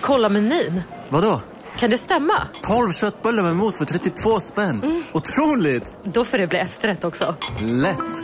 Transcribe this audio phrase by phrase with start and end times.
[0.00, 0.82] Kolla menyn.
[1.08, 1.40] Vadå?
[1.78, 2.48] Kan det stämma?
[2.62, 4.82] 12 köttbullar med mos för 32 spänn.
[4.82, 5.02] Mm.
[5.12, 5.96] Otroligt!
[6.04, 7.34] Då får det bli efterrätt också.
[7.60, 8.22] Lätt!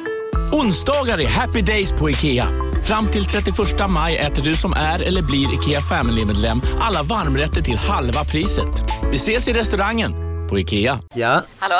[0.53, 2.49] Onsdagar är happy days på IKEA.
[2.85, 3.57] Fram till 31
[3.89, 8.69] maj äter du som är eller blir IKEA Family-medlem alla varmrätter till halva priset.
[9.11, 10.13] Vi ses i restaurangen
[10.49, 11.01] på IKEA.
[11.15, 11.43] Ja?
[11.59, 11.77] Hallå?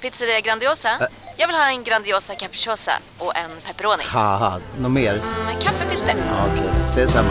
[0.00, 0.88] Pizzeria Grandiosa?
[0.88, 4.02] Ä Jag vill ha en Grandiosa capriciosa och en pepperoni.
[4.80, 5.12] Något mer?
[5.12, 6.14] Mm, kaffefilter.
[6.16, 6.86] Ja, Okej, okay.
[6.86, 7.30] ses samma.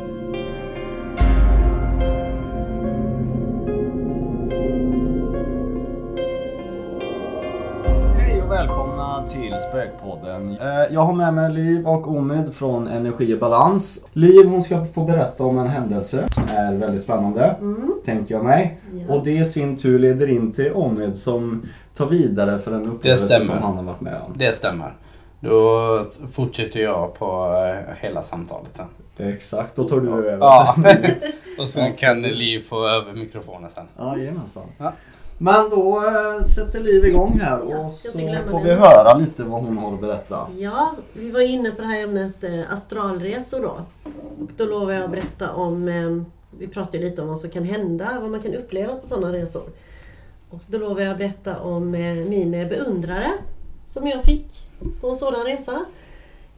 [9.51, 10.57] Till Spökpodden.
[10.57, 14.05] Eh, jag har med mig Liv och Omid från Energi och Balans.
[14.13, 17.93] Liv hon ska få berätta om en händelse som är väldigt spännande, mm.
[18.05, 18.79] tänker jag mig.
[18.93, 19.13] Ja.
[19.13, 23.41] Och det i sin tur leder in till Omid som tar vidare för en upplevelse
[23.41, 24.33] som han har varit med om.
[24.37, 24.93] Det stämmer.
[25.39, 28.87] Då fortsätter jag på eh, hela samtalet sen.
[29.27, 30.37] Exakt, då tar du över.
[30.37, 30.75] Ja,
[31.59, 33.87] och sen kan Liv få över mikrofonen sen.
[33.99, 34.63] Jajamensan.
[34.77, 34.93] Ja.
[35.43, 38.11] Men då äh, sätter Liv igång här och så
[38.49, 40.47] får vi höra lite vad hon har att berätta.
[40.57, 43.81] Ja, vi var inne på det här ämnet äh, astralresor då.
[44.43, 46.23] Och då lovar jag att berätta om, äh,
[46.59, 49.63] vi pratade lite om vad som kan hända, vad man kan uppleva på sådana resor.
[50.49, 53.31] Och då lovar jag att berätta om min beundrare
[53.85, 54.69] som jag fick
[55.01, 55.85] på en sådan resa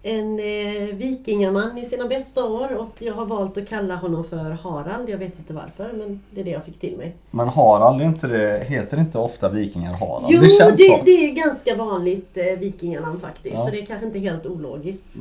[0.05, 4.51] en eh, vikingaman i sina bästa år och jag har valt att kalla honom för
[4.51, 5.09] Harald.
[5.09, 7.15] Jag vet inte varför men det är det jag fick till mig.
[7.31, 10.25] Men Harald, inte det, heter inte ofta vikingar Harald?
[10.29, 11.01] Jo, det, känns det, så.
[11.05, 13.55] det är ganska vanligt eh, vikinganamn faktiskt.
[13.55, 13.65] Ja.
[13.65, 15.17] Så det är kanske inte helt ologiskt.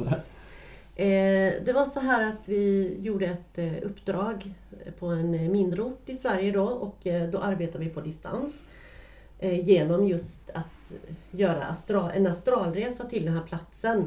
[0.96, 4.54] Eh, det var så här att vi gjorde ett eh, uppdrag
[4.98, 8.64] på en eh, mindre ort i Sverige då och eh, då arbetade vi på distans.
[9.38, 10.92] Eh, genom just att
[11.30, 14.06] göra astral, en astralresa till den här platsen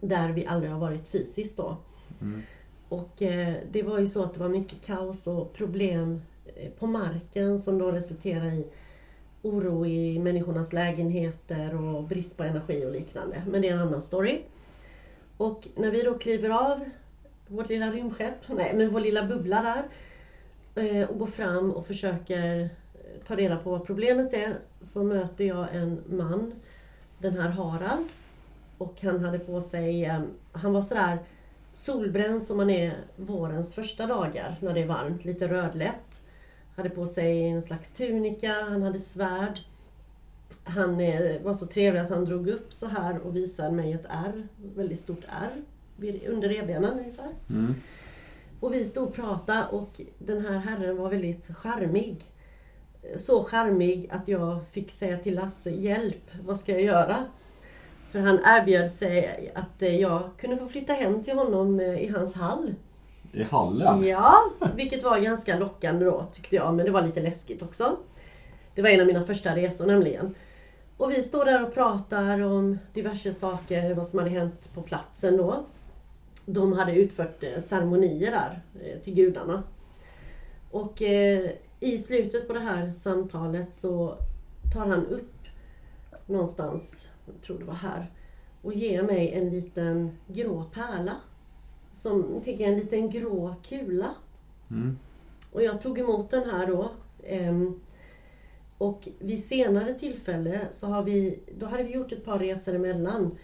[0.00, 1.76] där vi aldrig har varit fysiskt då.
[2.20, 2.42] Mm.
[2.88, 6.22] Och eh, det var ju så att det var mycket kaos och problem
[6.56, 8.66] eh, på marken som då resulterade i
[9.42, 13.42] oro i människornas lägenheter och brist på energi och liknande.
[13.50, 14.42] Men det är en annan story.
[15.36, 16.80] Och när vi då kliver av
[17.46, 19.84] vårt lilla rymdskepp, nej men vår lilla bubbla där
[20.84, 22.70] eh, och går fram och försöker
[23.26, 26.52] ta reda på vad problemet är så möter jag en man,
[27.18, 28.06] den här Harald,
[28.82, 30.20] och han hade på sig, eh,
[30.52, 31.18] han var sådär
[31.72, 36.22] solbränd som man är vårens första dagar när det är varmt, lite rödlätt.
[36.76, 39.60] Hade på sig en slags tunika, han hade svärd.
[40.64, 44.06] Han eh, var så trevlig att han drog upp så här och visade mig ett
[44.08, 45.62] R, väldigt stort R,
[46.28, 47.30] under revbenen ungefär.
[47.50, 47.74] Mm.
[48.60, 52.24] Och vi stod och pratade och den här herren var väldigt charmig.
[53.16, 57.24] Så charmig att jag fick säga till Lasse, hjälp, vad ska jag göra?
[58.12, 62.08] För han erbjöd sig att eh, jag kunde få flytta hem till honom eh, i
[62.08, 62.74] hans hall.
[63.32, 64.04] I hallen?
[64.04, 64.34] Ja,
[64.76, 67.96] vilket var ganska lockande då tyckte jag, men det var lite läskigt också.
[68.74, 70.34] Det var en av mina första resor nämligen.
[70.96, 75.36] Och vi står där och pratar om diverse saker, vad som hade hänt på platsen
[75.36, 75.66] då.
[76.46, 78.62] De hade utfört eh, ceremonier där
[79.02, 79.62] till gudarna.
[80.70, 81.02] Och
[81.80, 84.18] i slutet på det här samtalet så
[84.72, 85.46] tar han upp
[86.26, 88.10] någonstans jag tror det var här,
[88.62, 91.16] och ger mig en liten grå pärla.
[91.92, 94.10] Som, tänker en liten grå kula.
[94.70, 94.98] Mm.
[95.52, 96.90] Och jag tog emot den här då.
[97.30, 97.80] Um,
[98.78, 103.38] och vid senare tillfälle så har vi, då hade vi gjort ett par resor emellan.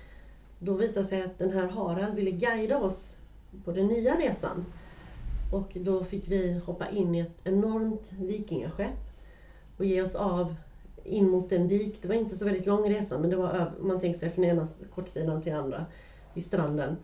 [0.58, 3.14] Då visade sig att den här Harald ville guida oss
[3.64, 4.64] på den nya resan.
[5.52, 8.98] Och då fick vi hoppa in i ett enormt vikingaskepp
[9.76, 10.54] och ge oss av
[11.08, 12.02] in mot en vik.
[12.02, 14.66] Det var inte så väldigt lång resa men det var man tänker sig från ena
[14.94, 15.87] kortsidan till andra
[16.34, 16.96] vid stranden.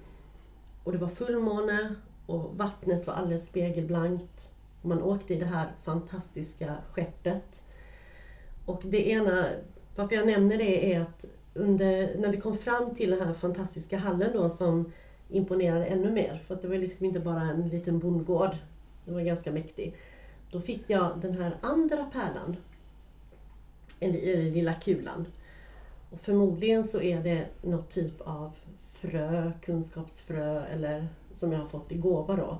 [0.85, 1.95] Och det var fullmåne
[2.27, 4.51] och vattnet var alldeles spegelblankt.
[4.83, 7.63] Man åkte i det här fantastiska skeppet.
[8.67, 9.47] Och det ena,
[9.97, 11.25] varför jag nämner det är att
[11.55, 14.93] under, när vi kom fram till den här fantastiska hallen då som
[15.29, 16.43] imponerade ännu mer.
[16.47, 18.57] För att det var liksom inte bara en liten bondgård.
[19.05, 19.97] Den var ganska mäktig.
[20.51, 22.57] Då fick jag den här andra pärlan.
[23.99, 24.13] Den
[24.53, 25.27] lilla kulan.
[26.11, 28.53] Och förmodligen så är det något typ av
[28.95, 32.59] frö, kunskapsfrö eller som jag har fått i gåva då.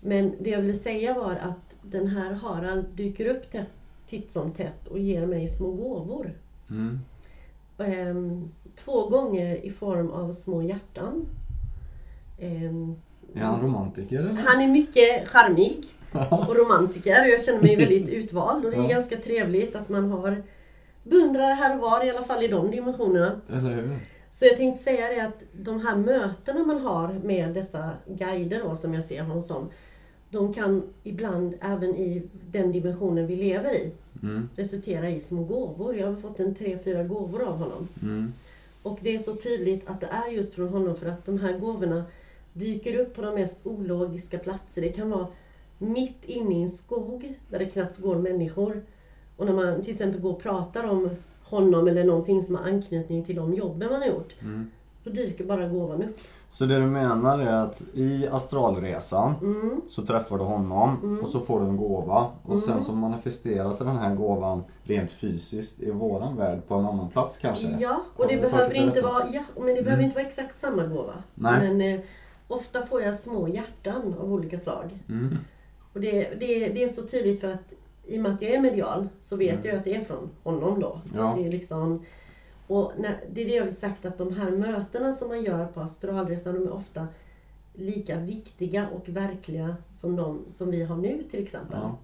[0.00, 3.68] Men det jag ville säga var att den här Harald dyker upp tätt,
[4.06, 6.32] titt som tätt och ger mig små gåvor.
[6.70, 7.00] Mm.
[7.78, 11.26] Ehm, två gånger i form av små hjärtan.
[12.38, 12.96] Ehm,
[13.34, 14.42] Är han romantiker eller?
[14.46, 18.88] han är mycket charmig och romantiker och jag känner mig väldigt utvald och det är
[18.88, 20.42] ganska trevligt att man har
[21.02, 23.40] beundrare här och var, i alla fall i de dimensionerna.
[24.30, 28.74] Så jag tänkte säga det att de här mötena man har med dessa guider då,
[28.74, 29.68] som jag ser honom som,
[30.30, 33.92] de kan ibland även i den dimensionen vi lever i
[34.22, 34.48] Mm.
[34.56, 35.96] resultera i små gåvor.
[35.96, 37.88] Jag har fått en tre, fyra gåvor av honom.
[38.02, 38.32] Mm.
[38.82, 41.58] Och det är så tydligt att det är just från honom för att de här
[41.58, 42.04] gåvorna
[42.52, 44.82] dyker upp på de mest ologiska platser.
[44.82, 45.26] Det kan vara
[45.80, 48.82] mitt inne i en skog där det knappt går människor.
[49.36, 51.10] Och när man till exempel går och pratar om
[51.44, 54.34] honom eller någonting som har anknytning till de jobben man har gjort.
[54.42, 54.70] Mm.
[55.04, 56.16] Då dyker bara gåvan upp.
[56.52, 59.80] Så det du menar är att i astralresan Mm.
[59.88, 61.20] så träffar du honom Mm.
[61.24, 62.30] och så får du en gåva.
[62.42, 62.84] Och sen Mm.
[62.84, 67.76] så manifesteras den här gåvan rent fysiskt i våran värld på en annan plats kanske?
[67.80, 70.04] Ja, och det behöver inte vara, ja, men det behöver Mm.
[70.04, 71.14] inte vara exakt samma gåva.
[71.34, 71.60] Nej.
[71.76, 72.00] Men eh,
[72.48, 74.98] ofta får jag små hjärtan av olika slag.
[75.92, 77.72] Och det, det, det är så tydligt för att
[78.06, 79.66] i och med att jag är medial så vet Mm.
[79.66, 81.00] jag att det är från honom då.
[81.14, 81.34] Ja.
[81.38, 82.02] Det är liksom,
[82.66, 85.66] och när, det är det jag vill sagt att de här mötena som man gör
[85.66, 87.06] på astralresan de är ofta
[87.74, 91.78] lika viktiga och verkliga som de som vi har nu till exempel.
[91.82, 91.96] Ja.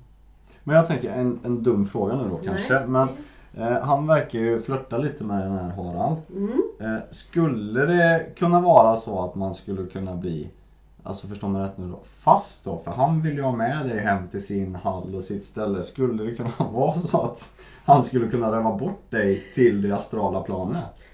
[0.64, 2.74] Men jag tänker en, en dum fråga nu då kanske.
[2.74, 2.86] Nej.
[2.88, 3.08] Men
[3.56, 6.16] eh, han verkar ju flörta lite med den här Harald.
[6.36, 6.60] Mm.
[6.80, 10.48] Eh, skulle det kunna vara så att man skulle kunna bli
[11.06, 12.00] Alltså förstår man rätt nu då?
[12.04, 12.78] Fast då?
[12.78, 15.82] För han vill ju ha med dig hem till sin hall och sitt ställe.
[15.82, 17.52] Skulle det kunna vara så att
[17.84, 21.08] han skulle kunna röva bort dig till det astrala planet?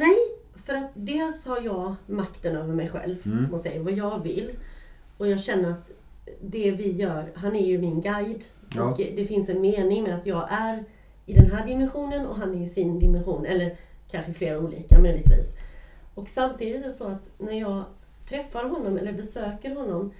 [0.00, 0.16] Nej,
[0.64, 3.16] för att dels har jag makten över mig själv.
[3.24, 3.50] Mm.
[3.50, 4.50] Man säger vad jag vill.
[5.18, 5.90] Och jag känner att
[6.40, 8.44] det vi gör, han är ju min guide.
[8.74, 8.82] Ja.
[8.82, 10.84] Och det finns en mening med att jag är
[11.26, 13.46] i den här dimensionen och han är i sin dimension.
[13.46, 13.76] Eller
[14.10, 15.54] kanske flera olika möjligtvis.
[16.14, 17.84] Och samtidigt är det så att när jag
[18.28, 20.12] träffar honom eller besöker honom.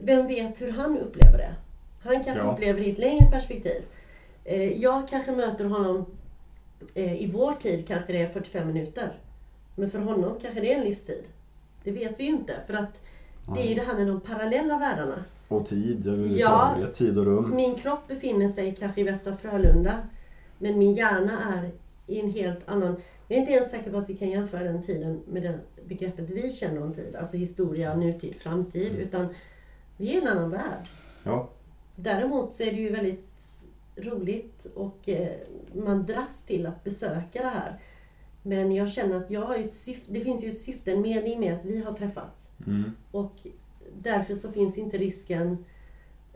[0.00, 1.54] Vem vet hur han upplever det?
[2.02, 2.52] Han kanske Ja.
[2.52, 3.82] upplever det i ett längre perspektiv.
[4.44, 6.06] Eh, Jag kanske möter honom
[6.94, 9.10] eh, i vår tid kanske det är 45 minuter.
[9.74, 11.24] Men för honom kanske det är en livstid.
[11.84, 13.00] Det vet vi ju inte för att
[13.54, 15.24] det är ju det här med de parallella världarna.
[15.48, 16.94] Och tid överhuvudtaget.
[16.94, 17.56] Tid och rum.
[17.56, 19.98] Min kropp befinner sig kanske i Västra Frölunda.
[20.58, 21.70] Men min hjärna är
[22.06, 22.96] i en helt annan...
[23.28, 26.30] Jag är inte ens säker på att vi kan jämföra den tiden med det begreppet
[26.30, 27.16] vi känner om tid.
[27.16, 28.96] Alltså historia, nutid, framtid.
[28.96, 29.28] Utan
[29.96, 30.88] vi är i en annan värld.
[31.24, 31.50] Ja.
[31.96, 33.62] Däremot så är det ju väldigt
[33.96, 35.36] roligt och eh,
[35.72, 37.78] man dras till att besöka det här.
[38.42, 41.40] Men jag känner att jag har ett syfte, det finns ju ett syfte, en mening
[41.40, 42.50] med att vi har träffats.
[42.66, 42.92] Mm.
[43.10, 43.32] Och
[44.02, 45.64] därför så finns inte risken...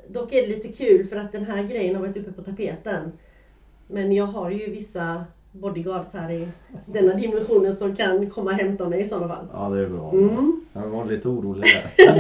[0.09, 3.13] Dock är det lite kul för att den här grejen har varit uppe på tapeten.
[3.89, 6.49] Men jag har ju vissa bodyguards här i
[6.87, 9.47] denna dimensionen som kan komma och hämta mig i sådana fall.
[9.53, 10.11] Ja, det är bra.
[10.13, 10.61] Mm.
[10.73, 11.65] Jag var lite orolig
[11.97, 12.13] där.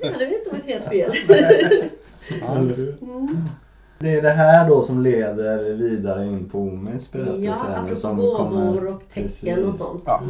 [0.00, 1.12] Det hade väl inte varit helt fel.
[2.42, 3.38] Mm.
[3.98, 7.42] Det är det här då som leder vidare in på Omids berättelse.
[7.44, 9.58] Ja, apropå som gåvor kommer- och tecken Precis.
[9.66, 10.02] och sånt.
[10.06, 10.22] Ja.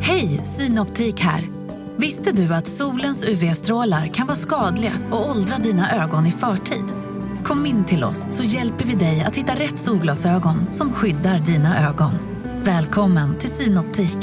[0.00, 1.44] Hej, Synoptik här.
[1.96, 6.84] Visste du att solens UV-strålar kan vara skadliga och åldra dina ögon i förtid?
[7.44, 11.88] Kom in till oss så hjälper vi dig att hitta rätt solglasögon som skyddar dina
[11.88, 12.12] ögon.
[12.62, 14.18] Välkommen till Synoptik.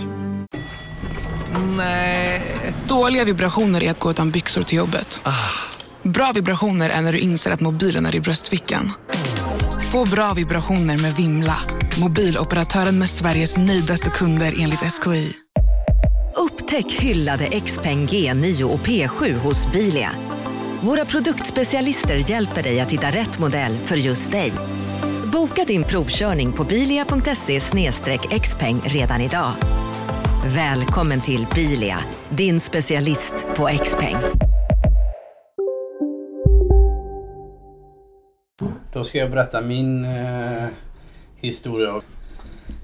[1.77, 2.41] Nej.
[2.87, 5.21] Dåliga vibrationer är att gå utan byxor till jobbet.
[6.03, 8.91] Bra vibrationer är när du inser att mobilen är i bröstfickan.
[9.91, 11.57] Få bra vibrationer med Vimla.
[11.99, 15.33] Mobiloperatören med Sveriges nöjdaste kunder enligt SKI.
[16.35, 20.11] Upptäck hyllade XPeng G9 och P7 hos Bilia.
[20.83, 24.53] Våra produktspecialister hjälper dig att hitta rätt modell för just dig.
[25.33, 27.59] Boka din provkörning på bilia.se
[28.39, 29.51] xpeng redan idag.
[30.45, 31.97] Välkommen till Bilia,
[32.29, 34.15] din specialist på XPeng.
[38.93, 40.67] Då ska jag berätta min eh,
[41.35, 42.01] historia.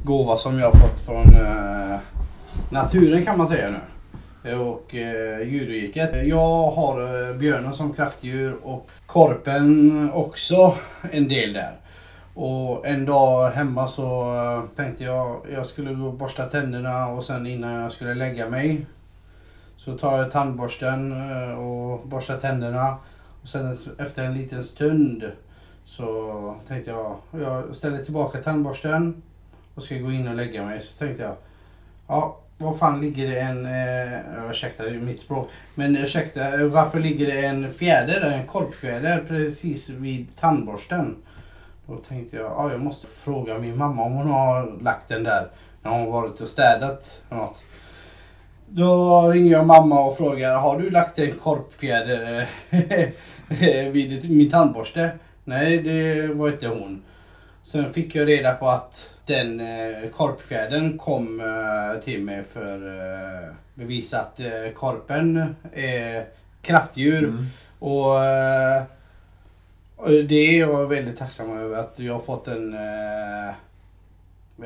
[0.04, 2.00] Gåva som jag har fått från eh,
[2.72, 3.97] naturen kan man säga nu.
[4.56, 6.28] Och eh, djurriket.
[6.28, 10.76] Jag har eh, björnen som kraftdjur och korpen också
[11.12, 11.72] en del där.
[12.34, 17.24] Och en dag hemma så eh, tänkte jag jag skulle gå och borsta tänderna och
[17.24, 18.86] sen innan jag skulle lägga mig
[19.78, 22.98] så tar jag tandborsten eh, och borstar tänderna.
[23.42, 25.32] Och sen efter en liten stund
[25.86, 29.22] så tänkte jag jag ställer tillbaka tandborsten
[29.76, 30.82] och ska gå in och lägga mig.
[30.82, 31.36] Så tänkte jag
[32.08, 36.68] ja var fan ligger det en, eh, ursäkta det är mitt språk, men ursäkta eh,
[36.68, 41.16] varför ligger det en fjäder, en korpfjäder precis vid tandborsten?
[41.88, 45.48] Då tänkte jag, ja jag måste fråga min mamma om hon har lagt den där
[45.82, 47.64] när hon varit och städat något.
[48.70, 53.08] Då ringer jag mamma och frågar, har du lagt en korpfjäder eh,
[53.92, 55.10] vid min tandborste?
[55.44, 57.04] Nej, det var inte hon.
[57.64, 63.54] Sen fick jag reda på att den eh, korpfjädern kom eh, till mig för eh,
[63.74, 66.26] bevisa att eh, korpen är
[66.62, 67.24] kraftdjur.
[67.24, 67.46] Mm.
[67.80, 68.84] Och, eh,
[69.96, 73.48] och det är jag väldigt tacksam över att jag har fått den eh,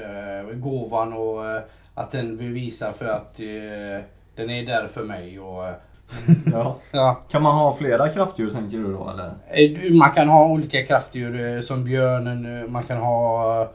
[0.03, 1.61] eh, gåvan och eh,
[1.95, 5.39] att den bevisar för att eh, den är där för mig.
[5.39, 5.63] Och,
[6.51, 6.77] Ja.
[6.91, 7.21] Ja.
[7.29, 9.97] Kan man ha flera kraftdjur tänker du då eller?
[9.99, 13.71] Man kan ha olika kraftdjur som björnen, man kan ha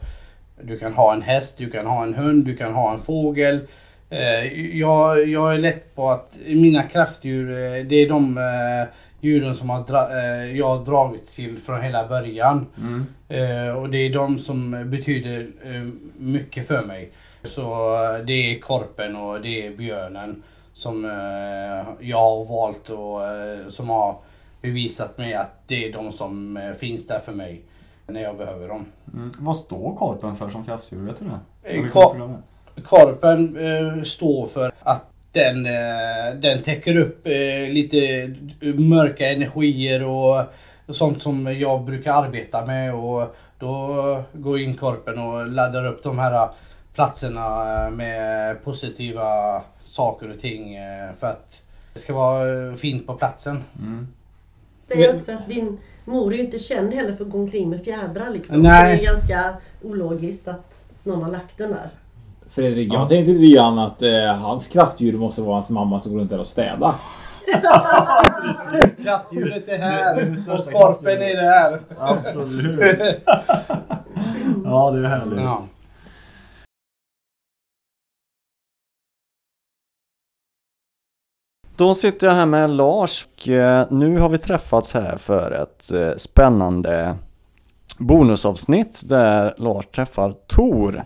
[0.61, 3.67] Du kan ha en häst, du kan ha en hund, du kan ha en fågel.
[4.09, 8.87] Eh, Jag, jag är lätt på att mina kraftdjur, eh, det är de eh,
[9.21, 10.13] djuren som har dra,
[10.45, 12.65] jag har dragit till från hela början.
[12.77, 13.05] Mm.
[13.77, 15.47] Och det är de som betyder
[16.17, 17.11] mycket för mig.
[17.43, 17.69] Så
[18.27, 21.03] det är korpen och det är björnen som
[21.99, 24.17] jag har valt och som har
[24.61, 27.61] bevisat mig att det är de som finns där för mig
[28.07, 28.85] när jag behöver dem.
[29.13, 29.33] Mm.
[29.39, 31.05] Vad står korpen för som kraftdjur?
[31.05, 31.77] Vet du det?
[31.77, 32.41] Eh, kor-?
[32.83, 37.97] Korpen eh, står för att den, eh, den täcker upp eh, lite
[38.77, 40.43] mörka energier och
[40.89, 46.19] sånt som jag brukar arbeta med och då går in korpen och laddar upp de
[46.19, 46.49] här
[46.93, 51.61] platserna eh, med positiva saker och ting eh, för att
[51.93, 53.63] det ska vara eh, fint på platsen.
[54.87, 57.69] Det är också att din mor är ju inte känd heller för att gå omkring
[57.69, 58.61] med fjädrar liksom.
[58.61, 58.97] Nej.
[58.97, 59.53] Så det är ganska
[59.83, 61.89] ologiskt att någon har lagt den där.
[62.49, 66.19] Fredrik, jag tänkte lite grann att eh, hans kraftdjur måste vara hans mamma som går
[66.19, 66.95] runt där och städar.
[69.03, 71.79] Kraftdjuret är Det är här det största och korpen är där.
[71.99, 73.01] Absolut.
[74.65, 75.41] Ja, det är härligt.
[75.41, 75.63] Ja.
[81.77, 85.91] Då sitter jag här med Lars och eh, nu har vi träffats här för ett
[85.91, 87.15] eh, spännande
[87.97, 91.03] bonusavsnitt där Lars träffar Tor.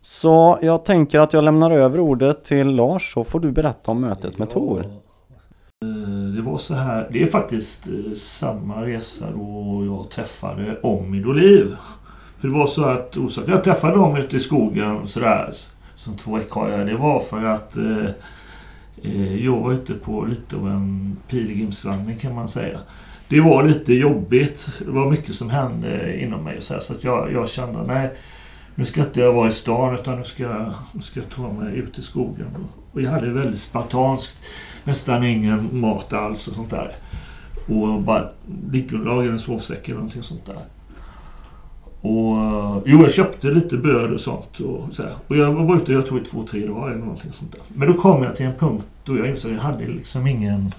[0.00, 4.00] Så jag tänker att jag lämnar över ordet till Lars så får du berätta om
[4.00, 4.80] mötet med Tor.
[4.80, 11.34] Eh, Det var så här, det är faktiskt samma resa då jag träffade Omid och
[11.34, 11.76] Liv.
[12.40, 15.52] För det var så att orsaken jag träffade dem ute i skogen sådär
[15.96, 17.76] som två ekorrar, det var för att
[19.02, 22.78] Eh, jag var ute på lite av en pilgrimsvandring kan man säga.
[23.28, 24.80] Det var lite jobbigt.
[24.84, 28.10] Det var mycket som hände inom mig så, här, så att jag, jag kände nej,
[28.74, 31.52] nu ska inte jag vara i stan utan nu ska, jag- nu ska jag ta
[31.52, 32.46] mig ut i skogen.
[32.92, 34.36] Och jag hade väldigt spartanskt,
[34.84, 36.92] nästan ingen mat alls och sånt där.
[37.68, 38.28] Och bara
[38.72, 40.58] liggunderlag i en sovsäck eller någonting sånt där.
[42.04, 44.60] Och eh, jo, jag köpte lite bröd och sånt.
[44.60, 45.12] Och, så här.
[45.26, 47.60] och jag var ute, jag tror i två, tre dagar eller någonting sånt där.
[47.74, 50.72] Men då kom jag till en punkt då jag insåg att jag hade liksom ingen...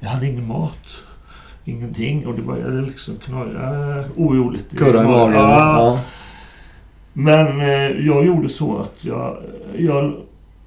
[0.00, 1.02] Jag hade ingen mat.
[1.64, 2.26] Ingenting.
[2.26, 4.78] Och det började liksom knorra oroligt.
[4.78, 5.34] Kurra i magen.
[5.34, 5.76] Ja.
[5.78, 6.00] Ja.
[7.12, 9.36] Men eh, jag gjorde så att jag,
[9.76, 10.14] jag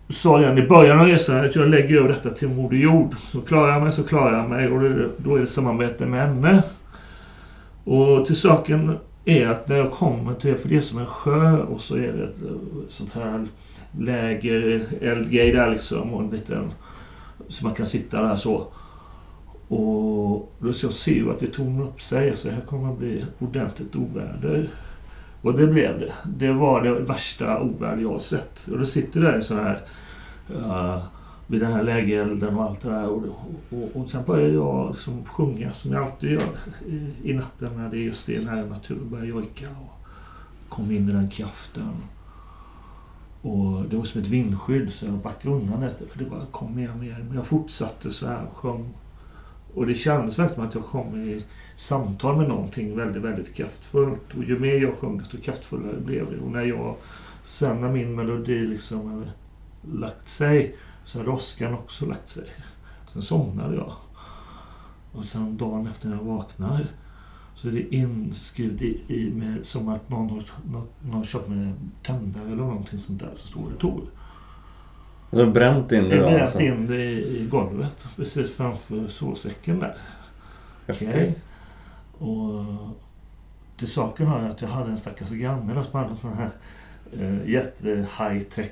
[0.10, 3.16] sa redan i början av resan att jag lägger över detta till Moder Jord.
[3.18, 6.28] Så klarar jag mig så klarar jag mig och det, då är det samarbete med
[6.28, 6.64] henne.
[7.84, 11.58] Och till saken är att när jag kommer till, för det är som en sjö
[11.58, 12.58] och så är det ett eh,
[12.90, 13.46] sånt här
[14.00, 16.72] läger, eldgrej där liksom och en liten,
[17.48, 18.68] så man kan sitta där så.
[19.68, 22.98] Och då så jag ser ju att det tornar upp sig så här kommer att
[22.98, 24.70] bli ordentligt oväder.
[25.42, 26.14] Och det blev det.
[26.26, 28.68] Det var det värsta oväder jag har sett.
[28.72, 29.82] Och då sitter där så här
[30.56, 30.98] uh,
[31.48, 33.08] vid den här lägerelden och allt det där.
[33.08, 33.24] Och,
[33.70, 36.50] och, och sen börjar jag liksom sjunga som jag alltid gör
[36.88, 39.68] i, i natten när det är just det när naturen börjar jojka.
[39.70, 39.94] Och
[40.70, 41.94] kom in i den kraften.
[43.42, 46.76] Och det var som ett vindskydd så jag backade undan lite för det bara kom
[46.76, 47.26] mer och mer.
[47.28, 48.94] Men jag fortsatte så här och sjöng.
[49.74, 51.44] Och det kändes verkligen som att jag kom i
[51.76, 54.34] samtal med någonting väldigt, väldigt kraftfullt.
[54.38, 56.38] Och ju mer jag sjöng desto kraftfullare blev det.
[56.38, 56.96] Och när jag,
[57.46, 59.32] sen när min melodi liksom hade
[60.00, 62.50] lagt sig så hade åskan också lagt sig.
[63.14, 63.94] Sen somnade jag.
[65.12, 66.88] Och sen dagen efter när jag vaknar
[67.56, 71.48] Så det är inskrivet i, i med, som att någon har, någon, någon har kört
[71.48, 74.02] med tändare eller någonting sånt där så står det Tor.
[75.32, 76.60] Du har bränt in det Det är bränt alltså?
[76.60, 79.98] in det i, i golvet precis framför sovsäcken där.
[80.88, 81.10] Häftigt.
[81.10, 81.36] Okej.
[82.18, 82.66] Och
[83.78, 86.50] till saken har jag att jag hade en stackars granne som hade en sån här
[87.14, 88.72] eh, jätte high tech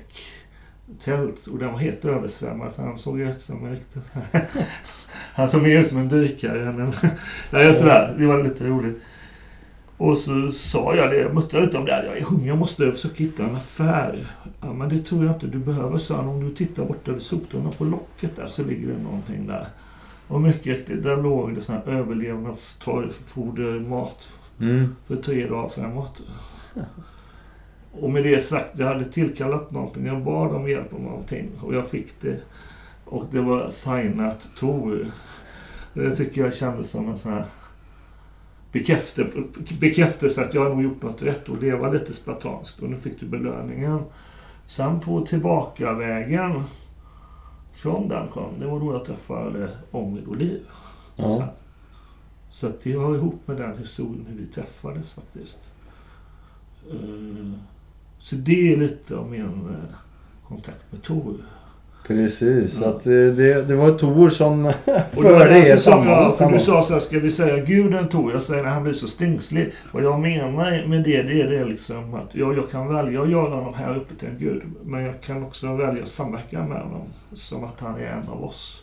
[1.00, 4.02] tält och den var helt översvämmad så han såg ut som en riktigt...
[5.34, 6.92] han såg mer ut som en dykare än en...
[7.50, 8.14] Nej, sådär.
[8.18, 8.98] Det var lite roligt.
[9.96, 11.92] Och så sa jag det, jag muttrade lite om det.
[11.92, 12.04] här.
[12.04, 14.26] Jag är hungrig, jag måste försöka hitta en affär.
[14.60, 16.28] Ja, men det tror jag inte du behöver, sa han.
[16.28, 19.66] Om du tittar bort över soptunnan på locket där så ligger det någonting där.
[20.28, 24.96] Och mycket riktigt, där låg det sån här överlevnadstorgfoder, mat Mm.
[25.06, 26.22] för tre dagar framåt.
[27.92, 30.06] Och med det sagt, jag hade tillkallat någonting.
[30.06, 32.40] Jag bad om hjälp om någonting och jag fick det.
[33.04, 35.10] Och det var signat Tor.
[35.94, 37.44] Det tycker jag kändes som en sån här
[38.72, 39.42] bekräftelse,
[39.80, 42.82] bekräftelse att jag har nog gjort något rätt och leva lite spartanskt.
[42.82, 44.02] Och nu fick du belöningen.
[44.66, 46.62] Sen på tillbakavägen
[47.72, 50.62] från den sjön, det var då jag träffade Omrid och Liv.
[51.16, 51.48] Ja.
[52.50, 55.70] Så, att det hör ihop med den historien hur vi träffades faktiskt.
[56.90, 57.52] Eh,
[58.22, 59.94] Så det är lite av min eh,
[60.48, 61.34] kontakt med Tor.
[62.06, 64.72] Precis, så att eh, det, det var Tor som
[65.10, 66.32] förde er samman.
[66.32, 68.32] för du sa så här, ska vi säga guden Tor?
[68.32, 69.72] Jag säger när han blir så stingslig.
[69.92, 73.30] Vad jag menar med det, det är det liksom att jag, jag kan välja att
[73.30, 74.62] göra honom här uppe till en gud.
[74.84, 77.02] Men jag kan också välja att samverka med honom
[77.34, 78.82] som att han är en av oss.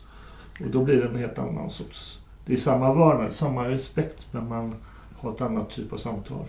[0.59, 2.19] Och då blir det en helt annan sorts...
[2.45, 4.75] Det är samma vördnad, samma respekt, men man
[5.17, 6.45] har ett annat typ av samtal.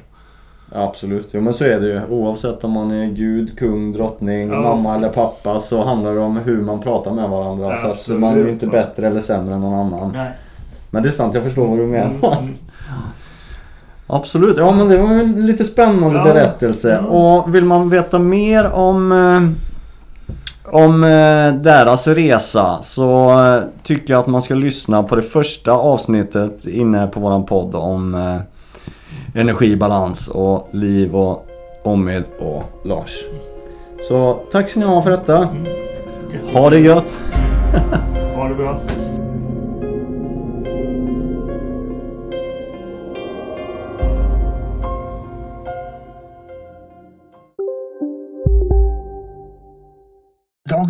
[0.73, 2.01] Absolut, jo men så är det ju.
[2.11, 4.97] Oavsett om man är gud, kung, drottning, Ja, mamma absolut.
[5.17, 7.75] eller pappa så handlar det om hur man pratar med varandra.
[7.75, 8.21] Så att Absolut.
[8.21, 10.13] man är ju inte bättre eller sämre än någon annan.
[10.13, 10.31] Nej.
[10.91, 12.39] Men det är sant, jag förstår vad du menar.
[12.41, 12.55] Mm.
[14.07, 16.25] Absolut, ja men det var en lite spännande Ja.
[16.25, 16.99] berättelse.
[16.99, 19.51] Och vill man veta mer om eh,
[20.73, 23.35] om eh, deras resa så
[23.83, 28.15] tycker jag att man ska lyssna på det första avsnittet inne på våran podd om
[28.15, 28.37] eh,
[29.35, 31.47] energibalans och liv och
[31.83, 33.25] Omid och Lars.
[34.09, 35.49] Så tack ska ni ha för detta.
[36.53, 37.19] Ha det gött!
[38.37, 38.81] Ha det bra.